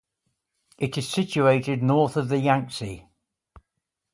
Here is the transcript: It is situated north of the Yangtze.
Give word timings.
It 0.79 0.97
is 0.97 1.07
situated 1.07 1.83
north 1.83 2.17
of 2.17 2.29
the 2.29 2.39
Yangtze. 2.39 3.05